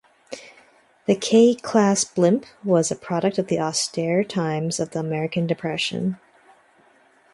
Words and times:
The 1.05 1.13
"K"-class 1.13 2.05
blimp 2.15 2.47
was 2.63 2.89
a 2.89 2.95
product 2.95 3.37
of 3.37 3.49
the 3.49 3.59
austere 3.59 4.23
times 4.23 4.79
of 4.79 4.89
the 4.93 4.99
American 4.99 5.45
depression. 5.45 6.17